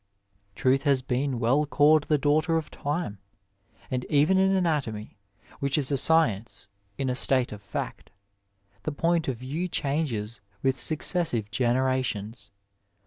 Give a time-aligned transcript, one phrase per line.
[0.55, 3.19] Truth has been well called the daughter of Time,
[3.91, 5.19] and even in anatomy,
[5.59, 8.09] which is a science in a state of fact,
[8.81, 12.49] the point of view changes with successive generations.